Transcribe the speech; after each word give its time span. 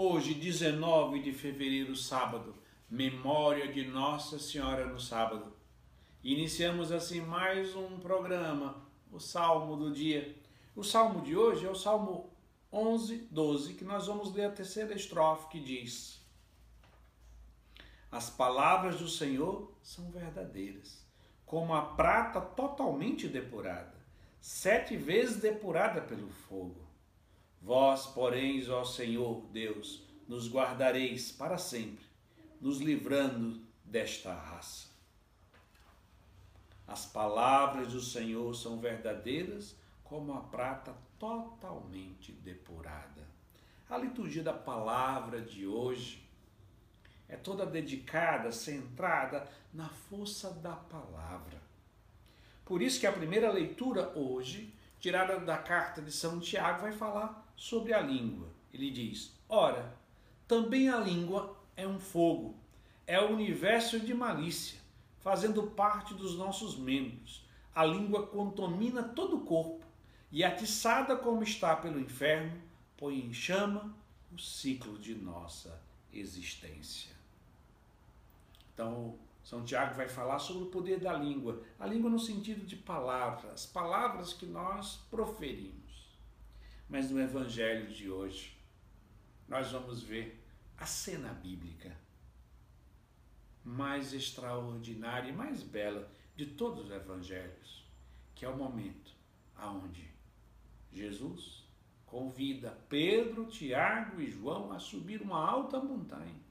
Hoje, 0.00 0.32
19 0.32 1.18
de 1.18 1.32
fevereiro, 1.32 1.96
sábado, 1.96 2.54
memória 2.88 3.66
de 3.66 3.84
Nossa 3.84 4.38
Senhora 4.38 4.86
no 4.86 5.00
sábado. 5.00 5.52
Iniciamos 6.22 6.92
assim 6.92 7.20
mais 7.20 7.74
um 7.74 7.98
programa, 7.98 8.80
o 9.10 9.18
Salmo 9.18 9.74
do 9.74 9.92
dia. 9.92 10.36
O 10.76 10.84
salmo 10.84 11.20
de 11.22 11.36
hoje 11.36 11.66
é 11.66 11.68
o 11.68 11.74
Salmo 11.74 12.30
11, 12.72 13.26
12, 13.28 13.74
que 13.74 13.82
nós 13.82 14.06
vamos 14.06 14.32
ler 14.32 14.44
a 14.44 14.52
terceira 14.52 14.94
estrofe 14.94 15.48
que 15.48 15.58
diz: 15.58 16.24
As 18.08 18.30
palavras 18.30 19.00
do 19.00 19.08
Senhor 19.08 19.68
são 19.82 20.12
verdadeiras, 20.12 21.04
como 21.44 21.74
a 21.74 21.82
prata 21.82 22.40
totalmente 22.40 23.26
depurada, 23.26 23.96
sete 24.40 24.96
vezes 24.96 25.40
depurada 25.40 26.00
pelo 26.00 26.28
fogo. 26.28 26.87
Vós, 27.60 28.06
porém, 28.06 28.68
ó 28.70 28.84
Senhor 28.84 29.42
Deus, 29.52 30.02
nos 30.26 30.50
guardareis 30.50 31.32
para 31.32 31.58
sempre, 31.58 32.04
nos 32.60 32.78
livrando 32.78 33.60
desta 33.84 34.32
raça. 34.32 34.88
As 36.86 37.04
palavras 37.04 37.92
do 37.92 38.00
Senhor 38.00 38.54
são 38.54 38.80
verdadeiras 38.80 39.76
como 40.02 40.32
a 40.32 40.40
prata 40.40 40.94
totalmente 41.18 42.32
depurada. 42.32 43.26
A 43.90 43.98
liturgia 43.98 44.42
da 44.42 44.52
palavra 44.52 45.40
de 45.40 45.66
hoje 45.66 46.26
é 47.28 47.36
toda 47.36 47.66
dedicada, 47.66 48.50
centrada 48.50 49.46
na 49.72 49.88
força 49.88 50.50
da 50.50 50.72
palavra. 50.72 51.60
Por 52.64 52.80
isso 52.80 53.00
que 53.00 53.06
a 53.06 53.12
primeira 53.12 53.50
leitura 53.50 54.10
hoje, 54.16 54.74
tirada 55.00 55.38
da 55.40 55.56
carta 55.56 56.02
de 56.02 56.12
São 56.12 56.40
Tiago, 56.40 56.82
vai 56.82 56.92
falar 56.92 57.52
sobre 57.56 57.92
a 57.92 58.00
língua. 58.00 58.48
Ele 58.72 58.90
diz: 58.90 59.32
Ora, 59.48 59.96
também 60.46 60.88
a 60.88 60.98
língua 60.98 61.56
é 61.76 61.86
um 61.86 61.98
fogo, 61.98 62.56
é 63.06 63.20
o 63.20 63.32
universo 63.32 64.00
de 64.00 64.14
malícia, 64.14 64.78
fazendo 65.20 65.62
parte 65.62 66.14
dos 66.14 66.36
nossos 66.36 66.76
membros. 66.76 67.46
A 67.74 67.84
língua 67.84 68.26
contamina 68.26 69.02
todo 69.02 69.36
o 69.36 69.44
corpo 69.44 69.86
e, 70.32 70.42
atiçada 70.42 71.16
como 71.16 71.42
está 71.42 71.76
pelo 71.76 72.00
inferno, 72.00 72.60
põe 72.96 73.20
em 73.20 73.32
chama 73.32 73.96
o 74.32 74.38
ciclo 74.38 74.98
de 74.98 75.14
nossa 75.14 75.80
existência. 76.12 77.16
Então, 78.74 79.16
São 79.48 79.64
Tiago 79.64 79.94
vai 79.94 80.06
falar 80.06 80.38
sobre 80.40 80.64
o 80.64 80.70
poder 80.70 81.00
da 81.00 81.14
língua, 81.14 81.62
a 81.78 81.86
língua 81.86 82.10
no 82.10 82.18
sentido 82.18 82.66
de 82.66 82.76
palavras, 82.76 83.64
palavras 83.64 84.34
que 84.34 84.44
nós 84.44 84.98
proferimos. 85.10 86.14
Mas 86.86 87.10
no 87.10 87.18
Evangelho 87.18 87.86
de 87.88 88.10
hoje, 88.10 88.54
nós 89.48 89.72
vamos 89.72 90.02
ver 90.02 90.44
a 90.76 90.84
cena 90.84 91.32
bíblica 91.32 91.96
mais 93.64 94.12
extraordinária 94.12 95.30
e 95.30 95.34
mais 95.34 95.62
bela 95.62 96.12
de 96.36 96.44
todos 96.44 96.84
os 96.84 96.90
evangelhos, 96.90 97.88
que 98.34 98.44
é 98.44 98.50
o 98.50 98.56
momento 98.56 99.14
aonde 99.56 100.10
Jesus 100.92 101.66
convida 102.04 102.78
Pedro, 102.86 103.46
Tiago 103.46 104.20
e 104.20 104.30
João 104.30 104.72
a 104.72 104.78
subir 104.78 105.22
uma 105.22 105.38
alta 105.38 105.80
montanha. 105.80 106.47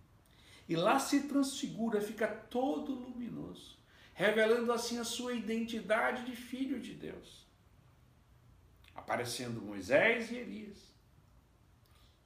E 0.67 0.75
lá 0.75 0.99
se 0.99 1.23
transfigura, 1.23 2.01
fica 2.01 2.27
todo 2.27 2.93
luminoso, 2.93 3.77
revelando 4.13 4.71
assim 4.71 4.99
a 4.99 5.03
sua 5.03 5.33
identidade 5.33 6.25
de 6.25 6.35
filho 6.35 6.79
de 6.79 6.93
Deus 6.93 7.47
aparecendo 8.97 9.61
Moisés 9.61 10.31
e 10.31 10.35
Elias. 10.35 10.77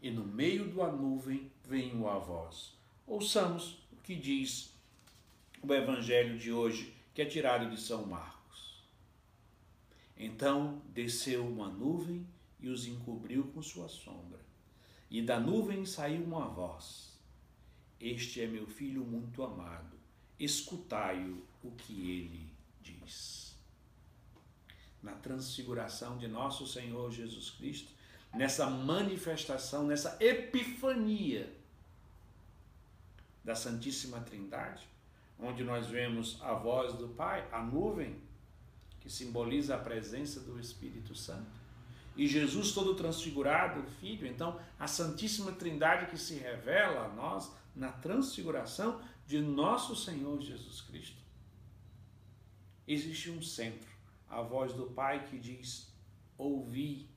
E 0.02 0.09
no 0.09 0.25
meio 0.25 0.73
da 0.73 0.92
nuvem 0.92 1.52
vem 1.64 1.92
a 2.08 2.17
voz. 2.17 2.73
Ouçamos 3.06 3.84
o 3.92 3.97
que 3.97 4.16
diz 4.16 4.73
o 5.62 5.72
evangelho 5.72 6.39
de 6.39 6.52
hoje, 6.52 6.95
que 7.14 7.22
é 7.22 7.25
tirado 7.25 7.69
de 7.69 7.80
São 7.80 8.07
Marcos. 8.07 8.84
Então 10.18 10.81
desceu 10.88 11.46
uma 11.46 11.69
nuvem 11.69 12.25
e 12.59 12.69
os 12.69 12.88
encobriu 12.88 13.44
com 13.53 13.62
sua 13.62 13.88
sombra. 13.88 14.40
E 15.09 15.22
da 15.22 15.40
nuvem 15.40 15.85
saiu 15.85 16.24
uma 16.24 16.47
voz: 16.47 17.10
Este 18.01 18.41
é 18.41 18.47
meu 18.47 18.66
filho 18.66 19.03
muito 19.06 19.44
amado, 19.44 19.95
escutai-o 20.39 21.45
o 21.63 21.72
que 21.72 22.09
ele 22.09 22.51
diz. 22.81 23.56
Na 25.03 25.13
transfiguração 25.13 26.17
de 26.17 26.28
nosso 26.28 26.66
Senhor 26.66 27.12
Jesus 27.12 27.51
Cristo, 27.51 27.91
nessa 28.34 28.67
manifestação, 28.67 29.85
nessa 29.85 30.17
epifania 30.19 31.56
da 33.44 33.53
Santíssima 33.53 34.19
Trindade, 34.22 34.88
onde 35.38 35.63
nós 35.63 35.88
vemos 35.88 36.39
a 36.41 36.53
voz 36.53 36.94
do 36.94 37.09
Pai, 37.09 37.47
a 37.51 37.62
nuvem, 37.62 38.19
que 39.00 39.12
simboliza 39.12 39.75
a 39.75 39.79
presença 39.79 40.39
do 40.39 40.59
Espírito 40.59 41.13
Santo, 41.13 41.60
e 42.16 42.27
Jesus 42.27 42.72
todo 42.73 42.95
transfigurado, 42.95 43.83
Filho, 43.99 44.27
então 44.27 44.59
a 44.77 44.88
Santíssima 44.88 45.51
Trindade 45.51 46.07
que 46.07 46.17
se 46.17 46.35
revela 46.35 47.05
a 47.05 47.09
nós 47.09 47.51
na 47.75 47.91
transfiguração 47.91 49.01
de 49.25 49.39
nosso 49.39 49.95
Senhor 49.95 50.41
Jesus 50.41 50.81
Cristo. 50.81 51.21
Existe 52.85 53.29
um 53.29 53.41
centro 53.41 53.89
a 54.31 54.41
voz 54.41 54.73
do 54.73 54.88
Pai 54.88 55.25
que 55.27 55.38
diz: 55.38 55.94
Ouvi, 56.38 57.09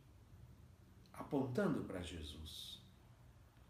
apontando 1.12 1.84
para 1.84 2.02
Jesus. 2.02 2.82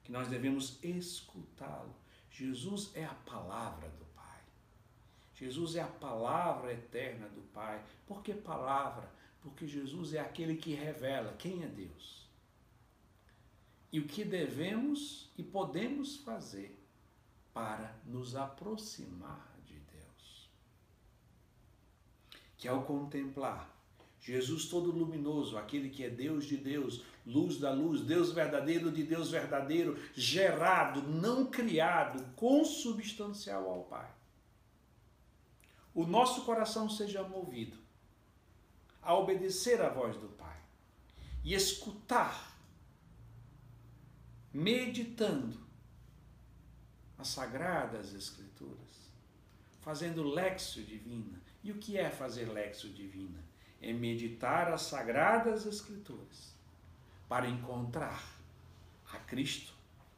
Que 0.03 0.11
nós 0.11 0.29
devemos 0.29 0.79
escutá-lo. 0.83 1.95
Jesus 2.31 2.91
é 2.95 3.05
a 3.05 3.15
palavra 3.15 3.89
do 3.91 4.05
Pai. 4.07 4.41
Jesus 5.35 5.77
é 5.77 5.83
a 5.83 5.87
palavra 5.87 6.73
eterna 6.73 7.29
do 7.29 7.43
Pai. 7.53 7.83
Por 8.07 8.23
que 8.23 8.35
palavra? 8.35 9.11
Porque 9.45 9.69
Jesus 9.69 10.13
é 10.13 10.19
aquele 10.19 10.57
que 10.57 10.75
revela 10.75 11.37
quem 11.39 11.63
é 11.63 11.69
Deus. 11.69 12.29
E 13.93 14.01
o 14.01 14.09
que 14.09 14.25
devemos 14.25 15.31
e 15.39 15.43
podemos 15.45 16.17
fazer 16.17 16.77
para 17.53 17.97
nos 18.05 18.35
aproximar 18.35 19.55
que 22.65 22.69
ao 22.69 22.83
contemplar 22.85 23.71
Jesus 24.19 24.65
todo 24.71 24.91
luminoso, 24.91 25.59
aquele 25.59 25.91
que 25.91 26.03
é 26.03 26.09
Deus 26.09 26.47
de 26.47 26.57
Deus, 26.57 27.03
luz 27.27 27.59
da 27.59 27.71
luz, 27.71 28.01
Deus 28.01 28.33
verdadeiro 28.33 28.91
de 28.91 29.03
Deus 29.03 29.31
verdadeiro, 29.31 29.99
gerado, 30.15 31.03
não 31.03 31.45
criado, 31.45 32.25
consubstancial 32.37 33.69
ao 33.69 33.83
Pai. 33.83 34.11
O 35.95 36.07
nosso 36.07 36.47
coração 36.47 36.89
seja 36.89 37.23
movido 37.23 37.77
a 39.05 39.15
obedecer 39.15 39.81
à 39.81 39.89
voz 39.89 40.17
do 40.17 40.29
Pai 40.29 40.57
e 41.43 41.55
escutar, 41.55 42.57
meditando 44.53 45.59
as 47.19 47.29
sagradas 47.29 48.15
Escrituras, 48.15 49.11
fazendo 49.81 50.23
lexo 50.23 50.83
divina, 50.83 51.41
e 51.63 51.71
o 51.71 51.79
que 51.79 51.99
é 51.99 52.11
fazer 52.11 52.47
lexo 52.51 52.89
divina? 52.89 53.43
É 53.81 53.93
meditar 53.93 54.73
as 54.73 54.83
sagradas 54.83 55.67
escrituras 55.67 56.55
para 57.29 57.49
encontrar 57.49 58.23
a 59.13 59.19
Cristo, 59.19 59.75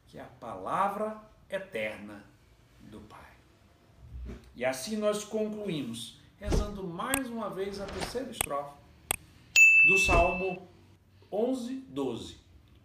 que 0.07 0.17
é 0.17 0.21
a 0.21 0.25
palavra 0.25 1.21
eterna 1.49 2.23
do 2.79 3.01
Pai. 3.01 3.31
E 4.55 4.63
assim 4.63 4.95
nós 4.95 5.23
concluímos, 5.23 6.16
rezando 6.39 6.83
mais 6.83 7.29
uma 7.29 7.49
vez 7.49 7.79
a 7.79 7.85
terceira 7.85 8.29
estrofe 8.31 8.77
do 9.87 9.97
Salmo 9.99 10.67
11, 11.31 11.75
12, 11.89 12.37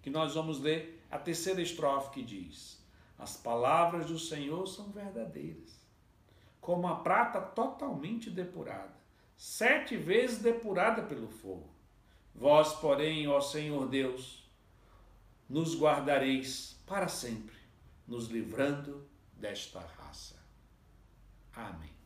que 0.03 0.11
nós 0.11 0.35
vamos 0.35 0.61
ler 0.61 1.05
a 1.11 1.19
terceira 1.19 1.61
estrofe 1.61 2.11
que 2.11 2.23
diz: 2.23 2.83
As 3.19 3.37
palavras 3.37 4.07
do 4.07 4.19
Senhor 4.19 4.67
são 4.67 4.91
verdadeiras 4.91 5.83
como 6.63 6.87
a 6.87 6.95
prata 6.95 7.41
totalmente 7.41 8.31
depurada, 8.31 8.95
sete 9.37 9.97
vezes 9.97 10.39
depurada 10.39 11.03
pelo 11.03 11.29
fogo. 11.29 11.69
Vós, 12.33 12.73
porém, 12.75 13.27
ó 13.27 13.41
Senhor 13.41 13.89
Deus, 13.89 14.49
nos 15.49 15.77
guardareis 15.79 16.81
para 16.87 17.09
sempre, 17.09 17.57
nos 18.07 18.29
livrando 18.29 19.05
desta 19.35 19.81
raça. 19.81 20.37
Amém. 21.53 22.02